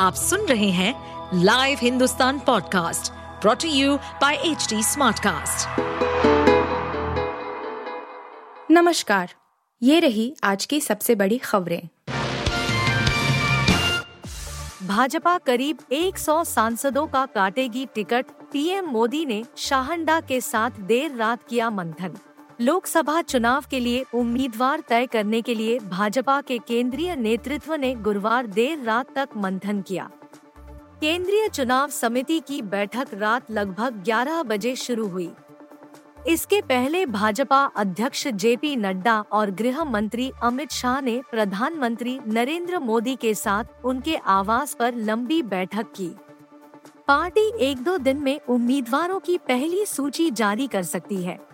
आप 0.00 0.14
सुन 0.14 0.40
रहे 0.40 0.68
हैं 0.70 0.92
live 1.42 1.78
Hindustan 1.80 2.38
podcast 2.38 3.12
brought to 3.40 3.68
you 3.68 3.96
by 3.96 4.34
H 4.34 4.68
Smartcast. 4.74 5.80
नमस्कार, 8.70 9.34
ये 9.82 9.98
रही 10.00 10.34
आज 10.44 10.64
की 10.66 10.80
सबसे 10.80 11.14
बड़ी 11.14 11.38
खबरें 11.38 11.88
भाजपा 14.86 15.36
करीब 15.38 15.78
100 15.92 16.44
सांसदों 16.44 17.06
का 17.06 17.26
काटेगी 17.26 17.86
टिकट, 17.86 18.26
पीएम 18.52 18.86
मोदी 18.86 19.24
ने 19.26 19.44
शाहंडा 19.56 20.20
के 20.20 20.40
साथ 20.40 20.70
देर 20.70 21.16
रात 21.16 21.42
किया 21.48 21.70
मंथन 21.70 22.16
लोकसभा 22.60 23.22
चुनाव 23.22 23.64
के 23.70 23.80
लिए 23.80 24.04
उम्मीदवार 24.14 24.80
तय 24.80 25.06
करने 25.06 25.42
के 25.42 25.54
लिए 25.54 25.78
भाजपा 25.78 26.40
के 26.40 26.58
केंद्रीय 26.58 27.16
नेतृत्व 27.16 27.74
ने 27.74 27.94
गुरुवार 27.94 28.46
देर 28.46 28.82
रात 28.82 29.14
तक 29.14 29.28
मंथन 29.36 29.82
किया। 29.82 30.10
केंद्रीय 31.00 31.48
चुनाव 31.48 31.88
समिति 31.88 32.40
की 32.40 32.62
बैठक 32.62 33.08
रात 33.14 33.50
लगभग 33.50 34.02
11 34.02 34.42
बजे 34.42 34.76
शुरू 34.76 35.08
हुई। 35.08 35.30
इसके 36.28 36.60
पहले 36.60 37.06
भाजपा 37.06 37.64
अध्यक्ष 37.64 38.28
जेपी 38.28 38.76
नड्डा 38.76 39.24
और 39.32 39.50
गृह 39.50 39.84
मंत्री 39.84 40.32
अमित 40.42 40.72
शाह 40.72 41.00
ने 41.00 41.22
प्रधानमंत्री 41.30 42.20
नरेंद्र 42.26 42.78
मोदी 42.78 43.16
के 43.16 43.34
साथ 43.34 43.64
उनके 43.84 44.16
आवास 44.16 44.74
पर 44.74 44.94
लंबी 44.94 45.42
बैठक 45.42 45.86
की। 45.96 46.08
पार्टी 47.08 47.52
एक 47.60 47.78
दो 47.78 47.98
दिन 47.98 48.16
में 48.16 48.40
उम्मीदवारों 48.48 49.20
की 49.20 49.38
पहली 49.38 49.84
सूची 49.86 50.30
जारी 50.30 50.66
कर 50.66 50.82
सकती 50.82 51.16
है। 51.16 51.49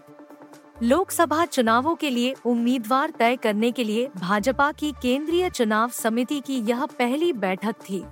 लोकसभा 0.83 1.45
चुनावों 1.45 1.95
के 1.95 2.11
लिए 2.11 2.35
उम्मीदवार 2.47 3.11
तय 3.11 3.37
करने 3.37 3.71
के 3.73 3.85
लिए 3.85 4.09
भाजपा 4.17 4.73
की 4.73 4.93
केंद्रीय 4.93 5.51
चुनाव 5.51 5.89
समिति 5.89 6.41
की 6.41 6.57
यह 6.61 6.85
पहली 6.87 7.33
बैठक 7.33 7.75
थी। 7.91 8.05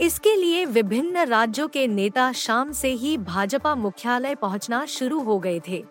इसके 0.00 0.34
लिए 0.36 0.64
विभिन्न 0.64 1.24
राज्यों 1.24 1.68
के 1.68 1.86
नेता 1.86 2.32
शाम 2.32 2.72
से 2.72 2.88
ही 2.88 3.16
भाजपा 3.18 3.74
मुख्यालय 3.74 4.34
पहुँचना 4.34 4.84
शुरू 4.86 5.20
हो 5.20 5.38
गए 5.38 5.60
थे। 5.68 5.84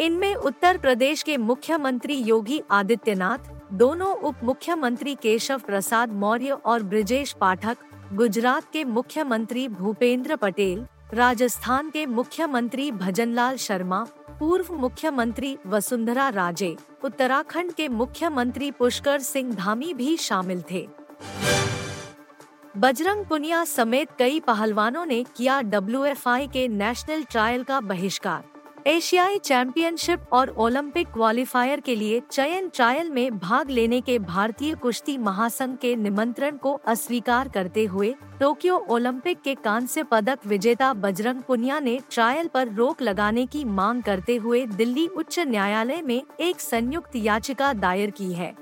इनमें 0.00 0.34
उत्तर 0.34 0.78
प्रदेश 0.78 1.22
के 1.22 1.36
मुख्यमंत्री 1.36 2.14
योगी 2.14 2.62
आदित्यनाथ, 2.70 3.38
दोनों 3.72 4.14
उप 4.14 4.36
मुख्यमंत्री 4.44 5.14
केशव 5.14 5.58
प्रसाद 5.58 6.12
मौर्य 6.12 6.50
और 6.50 6.82
ब्रिजेश 6.82 7.32
पाठक, 7.32 7.76
गुजरात 8.12 8.70
के 8.72 8.84
मुख्यमंत्री 8.84 9.68
भूपेंद्र 9.68 10.36
पटेल 10.36 10.86
राजस्थान 11.14 11.90
के 11.90 12.06
मुख्यमंत्री 12.06 12.92
भजनलाल 12.92 13.56
शर्मा, 13.56 14.06
पूर्व 14.38 14.74
मुख्यमंत्री 14.74 15.58
वसुंधरा 15.66 16.28
राजे, 16.28 16.76
उत्तराखंड 17.04 17.72
के 17.72 17.88
मुख्यमंत्री 17.88 18.70
पुष्कर 18.70 19.20
सिंह 19.20 19.54
धामी 19.54 19.94
भी 19.94 20.16
शामिल 20.16 20.62
थे। 20.70 20.88
बजरंग 22.76 23.24
पुनिया 23.24 23.64
समेत 23.64 24.08
कई 24.18 24.40
पहलवानों 24.40 25.06
ने 25.06 25.24
किया 25.36 25.60
डब्ल्यू 25.62 26.04
के 26.28 26.68
नेशनल 26.68 27.22
ट्रायल 27.22 27.64
का 27.64 27.80
बहिष्कार। 27.80 28.59
एशियाई 28.86 29.38
चैंपियनशिप 29.38 30.20
और 30.32 30.48
ओलंपिक 30.48 31.08
क्वालिफायर 31.08 31.80
के 31.80 31.96
लिए 31.96 32.22
चयन 32.30 32.68
ट्रायल 32.68 33.10
में 33.10 33.38
भाग 33.38 33.70
लेने 33.70 34.00
के 34.00 34.18
भारतीय 34.18 34.74
कुश्ती 34.74 35.18
महासंघ 35.18 35.76
के 35.78 35.96
निमंत्रण 35.96 36.56
को 36.56 36.72
अस्वीकार 36.86 37.48
करते 37.48 37.84
हुए, 37.84 38.14
टोक्यो 38.40 38.76
ओलंपिक 38.90 39.42
के 39.42 39.54
कांस्य 39.54 40.02
पदक 40.02 40.46
विजेता 40.46 40.92
बजरंग 40.92 41.42
पुनिया 41.42 41.80
ने 41.80 42.00
ट्रायल 42.10 42.48
पर 42.48 42.68
रोक 42.68 43.02
लगाने 43.02 43.46
की 43.46 43.64
मांग 43.64 44.02
करते 44.02 44.36
हुए 44.36 44.66
दिल्ली 44.66 45.06
उच्च 45.06 45.38
न्यायालय 45.38 46.02
में 46.02 46.22
एक 46.40 46.60
संयुक्त 46.60 47.16
याचिका 47.16 47.72
दायर 47.72 48.10
की 48.10 48.32
है। 48.32 48.54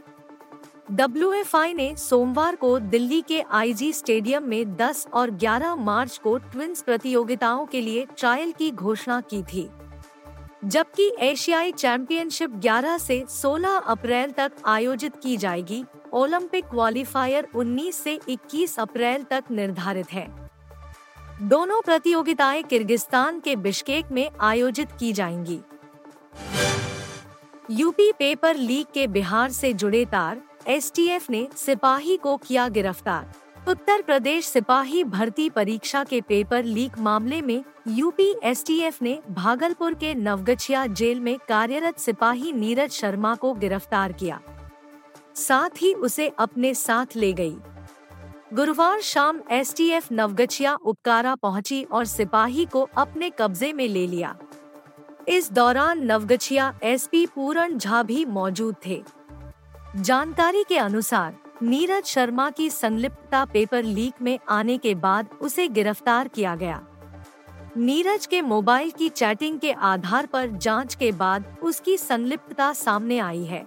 डब्ल्यू 0.92 1.33
ने 1.55 1.96
सोमवार 1.96 2.56
को 2.56 2.78
दिल्ली 2.78 3.20
के 3.20 3.41
आईजी 3.41 3.92
स्टेडियम 3.92 4.42
में 4.42 4.77
10 4.77 5.06
और 5.14 5.30
11 5.30 5.74
मार्च 5.74 6.19
को 6.19 6.39
ट्विंस 6.39 6.83
प्रतियोगिताओं 6.83 7.66
के 7.66 7.80
लिए 7.80 8.06
ट्रायल 8.19 8.52
की 8.52 8.70
घोषणा 8.70 9.20
की 9.20 9.42
थी। 9.42 9.69
जबकि 10.64 11.13
एशियाई 11.20 11.73
चैंपियनशिप 11.73 12.51
11 12.51 12.98
से 12.98 13.24
16 13.29 13.83
अप्रैल 13.86 14.30
तक 14.30 14.52
आयोजित 14.67 15.17
की 15.17 15.36
जाएगी। 15.36 15.85
ओलंपिक 16.13 16.64
क्वालिफायर 16.64 17.48
19 17.57 17.92
से 17.92 18.19
21 18.29 18.79
अप्रैल 18.79 19.23
तक 19.23 19.45
निर्धारित 19.51 20.13
है। 20.13 20.27
दोनों 21.42 21.83
प्रतियोगिताएँ 21.83 22.63
किर्गिस्तान 22.63 23.41
के 23.41 23.57
बिश्केक 23.57 24.11
में 24.13 24.30
आयोजित 24.41 24.89
की 24.92 25.13
जाएँगी। 25.13 25.61
यूपी 27.70 28.13
पेपर 28.13 28.57
लीक 28.57 28.86
के 28.95 29.07
बिहार 29.07 29.51
से 29.51 29.73
जुड़े 29.73 30.05
तार 30.05 30.42
एसटीएफ 30.67 31.30
ने 31.30 31.48
सिपाही 31.57 32.17
को 32.17 32.36
किया 32.36 32.69
गिरफ़्तार। 32.69 33.33
उत्तर 33.68 34.02
प्रदेश 34.02 34.46
सिपाही 34.46 35.02
भर्ती 35.05 35.48
परीक्षा 35.51 36.02
के 36.05 36.20
पेपर 36.20 36.64
लीक 36.64 36.98
मामले 36.98 37.40
में 37.42 37.64
यूपी 37.89 38.29
एसटीएफ 38.42 39.01
ने 39.02 39.18
भागलपुर 39.30 39.95
के 39.95 40.14
नवगछिया 40.14 40.86
जेल 40.86 41.20
में 41.20 41.36
कार्यरत 41.48 41.98
सिपाही 41.98 42.52
नीरज 42.52 42.90
शर्मा 42.90 43.34
को 43.34 43.52
गिरफ़्तार 43.55 44.12
किया। 44.12 44.40
साथ 45.36 45.83
ही 45.83 45.92
उसे 45.95 46.28
अपने 46.39 46.73
साथ 46.74 47.17
ले 47.17 47.33
गई। 47.33 47.57
गुरुवार 48.55 49.01
शाम 49.01 49.40
एसटीएफ 49.51 50.11
नवगछिया 50.12 50.74
उपकारा 50.74 51.34
पहुँची 51.34 51.83
और 51.83 52.05
सिपाही 52.05 52.64
को 52.64 52.89
अपने 52.96 53.30
कब्जे 53.30 53.73
में 53.73 53.86
ले 53.89 54.07
लिया। 54.07 54.34
इस 55.28 55.52
दौरान 55.52 56.05
नवगछिया 56.05 56.73
एसपी 56.83 57.24
पूरण 57.27 57.77
झा 57.78 58.02
भी 58.02 58.24
मौजूद 58.24 58.77
थे। 58.86 59.02
जानकारी 59.96 60.64
के 60.68 60.78
अनुसार 60.78 61.36
नीरज 61.63 62.05
शर्मा 62.05 62.51
की 62.51 62.69
संलिप्तता 62.70 63.45
पेपर 63.45 63.83
लीक 63.83 64.20
में 64.23 64.39
आने 64.48 64.77
के 64.79 64.95
बाद 64.95 65.29
उसे 65.41 65.67
गिरफ़्तार 65.69 66.29
किया 66.29 66.55
गया। 66.57 66.80
नीरज 67.77 68.27
के 68.27 68.42
मोबाइल 68.42 68.91
की 68.91 69.08
चैटिंग 69.08 69.58
के 69.61 69.73
आधार 69.73 70.27
पर 70.27 70.46
जाँच 70.46 70.95
के 70.95 71.11
बाद 71.13 71.57
उसकी 71.63 71.96
संलिप्तता 71.96 72.73
सामने 72.73 73.19
आई 73.19 73.45
है। 73.45 73.67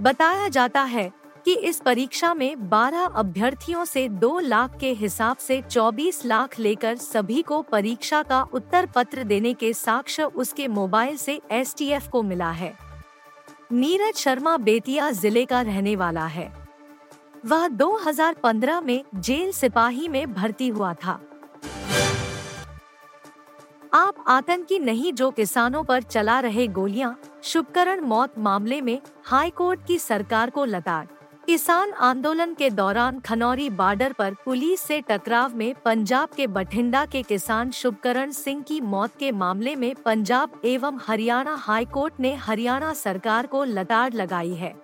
बताया 0.00 0.48
जाता 0.48 0.82
है 0.82 1.10
कि 1.46 1.54
इस 1.54 1.80
परीक्षा 1.80 2.32
में 2.34 2.56
12 2.70 3.10
अभ्यर्थियों 3.16 3.84
से 3.84 4.08
2 4.08 4.38
लाख 4.40 4.78
के 4.80 4.92
हिसाब 4.92 5.36
से 5.36 5.62
24 5.62 6.24
लाख 6.26 6.58
लेकर 6.60 6.96
सभी 6.96 7.42
को 7.42 7.62
परीक्षा 7.62 8.22
का 8.22 8.42
उत्तर 8.52 8.86
पत्र 8.86 9.24
देने 9.24 9.54
के 9.54 9.72
साक्ष्य 9.74 10.24
उसके 10.24 10.68
मोबाइल 10.68 11.16
से 11.16 11.40
एसटीएफ 11.52 12.08
को 12.08 12.22
मिला 12.22 12.50
है। 12.50 12.74
नीरज 13.72 14.14
शर्मा 14.14 14.56
बेतिया 14.56 15.10
ज़िले 15.10 15.44
का 15.44 15.60
रहने 15.60 15.96
वाला 15.96 16.26
है। 16.26 16.63
वह 17.46 17.68
2015 17.68 18.80
में 18.80 19.04
जेल 19.14 19.52
सिपाही 19.52 20.08
में 20.08 20.32
भर्ती 20.34 20.68
हुआ 20.68 20.94
था। 20.94 21.20
आप 23.94 24.24
आतंकी 24.28 24.78
नहीं 24.78 25.12
जो 25.12 25.30
किसानों 25.30 25.82
पर 25.84 26.02
चला 26.02 26.40
रहे 26.40 26.66
गोलियाँ, 26.66 27.18
शुभकरण 27.42 28.00
मौत 28.00 28.38
मामले 28.38 28.80
में 28.80 29.00
हाई 29.24 29.50
कोर्ट 29.50 29.86
की 29.86 29.98
सरकार 29.98 30.50
को 30.50 30.64
लताड़। 30.64 31.06
किसान 31.46 31.90
आंदोलन 31.92 32.54
के 32.54 32.70
दौरान 32.70 33.20
खनौरी 33.20 33.70
बॉर्डर 33.70 34.12
पर 34.12 34.34
पुलिस 34.44 34.80
से 34.80 35.00
टकराव 35.00 35.56
में 35.56 35.74
पंजाब 35.84 36.28
के 36.28 36.46
बठिंडा 36.46 37.04
के 37.06 37.22
किसान 37.22 37.70
शुभकरण 37.70 38.30
सिंह 38.30 38.62
की 38.62 38.80
मौत 38.80 39.16
के 39.18 39.32
मामले 39.32 39.76
में 39.76 39.94
पंजाब 39.94 40.60
एवं 40.64 40.98
हरियाणा 41.06 41.54
हाई 41.54 41.84
कोर्ट 41.84 42.20
ने 42.20 42.34
हरियाणा 42.34 42.92
सरकार 42.92 43.46
को 43.46 43.64
लताड़ 43.64 44.12
लगाई 44.14 44.54
है। 44.54 44.83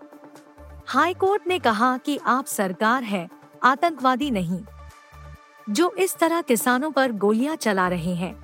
हाई 0.91 1.15
कोर्ट 1.15 1.43
ने 1.47 1.59
कहा 1.59 1.97
कि 1.97 2.19
आप 2.27 2.47
सरकार 2.47 3.03
है, 3.03 3.28
आतंकवादी 3.62 4.31
नहीं, 4.31 4.59
जो 5.67 5.91
इस 5.99 6.17
तरह 6.17 6.41
किसानों 6.41 6.91
पर 6.91 7.12
गोलियाँ 7.15 7.55
चला 7.56 7.87
रहे 7.89 8.15
हैं। 8.15 8.34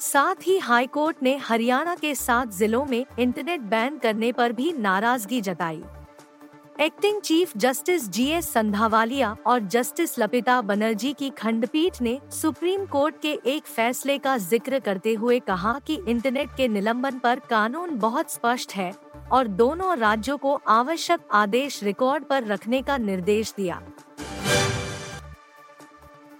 साथ 0.00 0.46
ही 0.46 0.56
हाई 0.58 0.86
कोर्ट 0.86 1.16
ने 1.22 1.36
हरियाणा 1.38 1.94
के 1.94 2.14
सात 2.14 2.52
जिलों 2.52 2.84
में 2.84 3.04
इंटरनेट 3.18 3.60
बैन 3.60 3.98
करने 3.98 4.30
पर 4.32 4.52
भी 4.52 4.72
नाराज़गी 4.72 5.40
जताई। 5.40 5.82
Acting 6.80 7.20
chief 7.20 7.52
justice 7.56 8.08
G 8.08 8.26
S 8.28 8.52
Sandhawalia 8.52 9.36
और 9.46 9.60
जस्टिस 9.66 10.18
लपिता 10.18 10.60
बनर्जी 10.62 11.12
की 11.12 11.30
खंडपीठ 11.38 12.00
ने 12.02 12.18
सुप्रीम 12.32 12.86
कोर्ट 12.86 13.20
के 13.22 13.38
एक 13.46 13.66
फैसले 13.66 14.18
का 14.18 14.36
ज़िक्र 14.38 14.78
करते 14.78 15.14
हुए 15.14 15.38
कहा 15.40 15.78
कि 15.86 16.00
इंटरनेट 16.08 16.56
के 16.56 16.68
निलंबन 16.68 17.18
पर 17.18 17.40
कानून 17.50 17.96
बहुत 17.98 18.32
स्पष्ट 18.32 18.72
है। 18.72 18.92
और 19.32 19.46
दोनों 19.46 19.96
राज्यों 19.96 20.38
को 20.38 20.60
आवश्यक 20.68 21.20
आदेश 21.32 21.82
रिकॉर्ड 21.82 22.24
पर 22.24 22.44
रखने 22.44 22.82
का 22.82 22.96
निर्देश 22.98 23.54
दिया। 23.56 23.82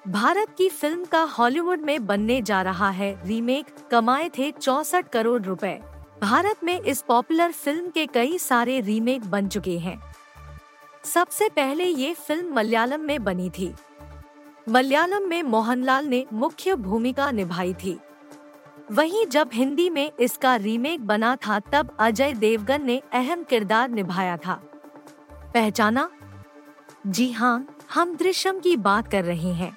भारत 0.08 0.54
की 0.58 0.68
फ़िल्म 0.68 1.04
का 1.04 1.22
हॉलीवुड 1.22 1.80
में 1.80 2.06
बनने 2.06 2.42
जा 2.42 2.62
रहा 2.62 2.90
है। 2.90 3.26
रीमेक 3.26 3.66
कमाए 3.90 4.28
थे 4.28 4.50
चौसठ 4.50 5.08
करोड़ 5.08 5.42
रुपए। 5.42 5.80
भारत 6.20 6.64
में 6.64 6.80
इस 6.80 7.02
पॉपुलर 7.02 7.52
फ़िल्म 7.52 7.90
के 7.90 8.06
कई 8.06 8.38
सारे 8.38 8.80
रीमेक 8.80 9.30
बन 9.30 9.48
चुके 9.48 9.78
हैं। 9.78 10.00
सबसे 11.04 11.48
पहले 11.48 11.84
ये 11.84 12.14
फ़िल्म 12.14 12.54
मलयालम 12.54 13.00
में 13.00 13.24
बनी 13.24 13.50
थी। 13.50 13.72
मलयालम 14.68 15.28
में 15.28 15.42
मोहनलाल 15.42 16.06
ने 16.06 16.26
मुख्य 16.32 16.74
भूमिका 16.74 17.30
निभाई 17.30 17.74
थी। 17.74 17.98
वहीं 18.90 19.26
जब 19.26 19.50
हिंदी 19.54 19.90
में 19.90 20.12
इसका 20.20 20.56
रीमेक 20.56 21.06
बना 21.06 21.36
था, 21.36 21.58
तब 21.60 21.96
अजय 22.00 22.32
देवगन 22.32 22.82
ने 22.82 23.02
अहम 23.12 23.42
किरदार 23.42 23.90
निभाया 23.90 24.36
था। 24.36 24.54
पहचाना? 25.54 26.10
जी 27.06 27.32
हाँ 27.32 27.76
हम 27.94 28.16
दृश्यम 28.16 28.58
की 28.58 28.76
बात 28.76 29.10
कर 29.10 29.24
रहे 29.24 29.52
हैं। 29.52 29.76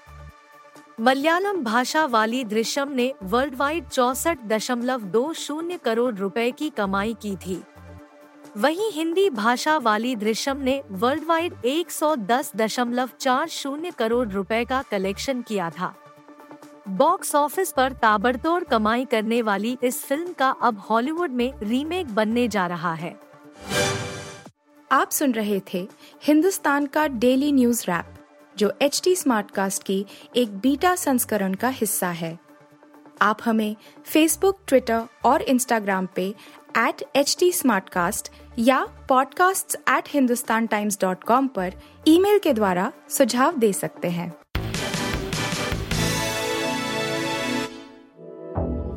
मलयालम 1.00 1.64
भाषा 1.64 2.06
वाली 2.06 2.44
दृश्यम 2.44 2.92
ने 2.92 3.14
वर्ल्ड 3.24 3.56
वाइड 3.56 3.88
चौसठ 3.88 4.38
दशमलव 4.46 5.02
दो 5.02 5.34
शून्य 5.34 5.78
करोड़ 5.78 6.16
रुपए 6.16 6.52
की 6.52 6.70
कमाई 6.70 7.14
की 7.22 7.36
थी। 7.36 7.64
वहीं 8.58 8.92
हिंदी 8.92 9.30
भाषा 9.30 9.78
वाली 9.78 10.16
दृश्यम 10.16 10.58
ने 10.58 10.84
वर्ल्ड 10.92 11.24
वाइड 11.26 11.54
एक 11.66 11.92
सौ 11.92 12.16
दस 12.16 12.52
दशमलव 12.56 13.10
चार 13.20 13.48
शून्य 13.48 13.92
करोड़ 13.92 14.28
रुपए 14.28 14.66
का 14.66 14.82
कलेक्शन 14.82 15.42
किया 15.42 15.70
था। 15.70 15.96
बॉक्स 16.88 17.36
ऑफ़िस 17.36 17.72
पर 17.72 17.92
ताबड़तोड़ 17.92 18.64
कमाई 18.64 19.06
करने 19.06 19.42
वाली 19.42 19.78
इस 19.84 20.06
फ़िल्म 20.06 20.34
का 20.34 20.50
अब 20.50 20.80
हॉलीवुड 20.80 21.32
में 21.32 21.60
रीमेक 21.60 22.16
बनने 22.16 22.48
जा 22.48 22.68
रहा 22.68 22.94
है। 22.94 23.20
आप 24.92 25.12
सुन 25.12 25.32
रहे 25.32 25.62
थे 25.74 25.88
हिंदुस्तान 26.24 26.86
का 26.86 27.08
डेली 27.08 27.52
न्यूज़ 27.52 27.86
रैप, 27.88 28.06
जो 28.58 28.74
एच 28.82 29.02
टी 29.04 29.16
स्मार्टकास्ट 29.16 29.84
की 29.84 30.06
एक 30.36 30.58
बीटा 30.58 30.96
संस्करण 30.96 31.54
का 31.54 31.70
हिस्सा 31.70 32.08
है। 32.08 32.40
आप 33.22 33.38
हमें 33.46 33.76
फेसबुक 34.06 34.60
ट्विटर 34.68 35.02
और 35.26 35.42
इंस्टाग्राम 35.42 36.08
पे 36.16 36.36
एट 36.78 37.04
एच 37.16 37.38
टी 37.40 37.54
या 38.60 38.88
podcasts@hindustantimes.com 39.12 41.48
पर 41.48 41.74
ईमेल 42.08 42.40
के 42.40 42.54
द्वारा 42.54 42.92
सुझाव 43.10 43.58
दे 43.58 43.74
सकते 43.74 44.08
हैं। 44.08 44.43